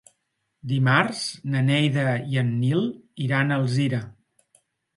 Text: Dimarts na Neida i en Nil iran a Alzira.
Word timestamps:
Dimarts 0.71 1.19
na 1.57 1.61
Neida 1.67 2.07
i 2.33 2.41
en 2.45 2.51
Nil 2.65 2.83
iran 3.29 3.51
a 3.55 3.61
Alzira. 3.65 4.05